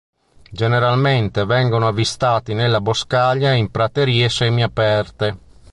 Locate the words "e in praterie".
3.51-4.29